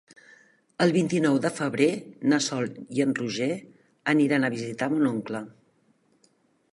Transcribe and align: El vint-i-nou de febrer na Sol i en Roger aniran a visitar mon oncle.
El 0.85 0.91
vint-i-nou 0.95 1.35
de 1.43 1.51
febrer 1.57 1.89
na 2.33 2.39
Sol 2.45 2.65
i 2.99 3.05
en 3.05 3.13
Roger 3.21 3.49
aniran 4.15 4.47
a 4.47 4.51
visitar 4.57 4.91
mon 4.95 5.09
oncle. 5.15 5.43